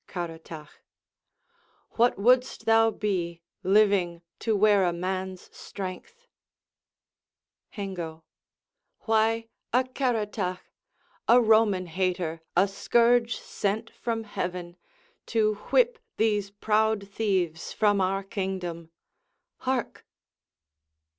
Caratach 0.07 0.79
What 1.91 2.17
wouldst 2.17 2.65
thou 2.65 2.89
be, 2.89 3.43
living 3.61 4.23
To 4.39 4.55
wear 4.57 4.83
a 4.83 4.91
man's 4.91 5.55
strength! 5.55 6.25
Hengo 7.69 8.23
Why, 9.01 9.49
a 9.71 9.83
Caratach, 9.83 10.61
A 11.27 11.39
Roman 11.39 11.85
hater, 11.85 12.41
a 12.57 12.67
scourge 12.67 13.37
sent 13.37 13.91
from 13.91 14.23
Heaven 14.23 14.75
To 15.27 15.53
whip 15.69 15.99
these 16.17 16.49
proud 16.49 17.07
thieves 17.07 17.71
from 17.71 18.01
our 18.01 18.23
kingdom. 18.23 18.89
Hark! 19.57 20.07